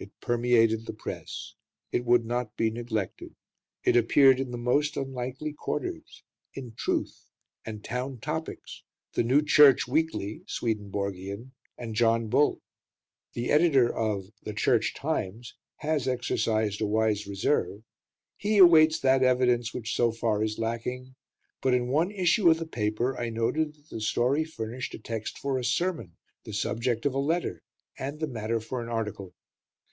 [0.00, 1.54] It permeated the Press:
[1.90, 3.34] it would not be neglected;
[3.82, 6.22] it appeared in the most unlikely quarters
[6.54, 7.26] in Truth
[7.64, 12.60] and Town Topics, The New Church Weekly (Swedenborgian) and John Bull.
[13.32, 17.82] The editor of The Church Times has exercised a wise reserve:
[18.36, 21.16] he awaits that evidence which so far is lacking;
[21.60, 25.40] but in one issue of the paper I noted that the story furnished a text
[25.40, 27.64] for a sermon, the subject of a letter,
[27.98, 29.34] and the matter for an article.